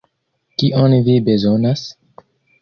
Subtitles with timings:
[0.63, 1.85] Kion vi bezonas?